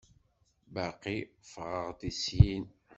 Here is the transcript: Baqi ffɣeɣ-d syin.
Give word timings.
Baqi 0.73 1.17
ffɣeɣ-d 1.49 2.01
syin. 2.21 2.65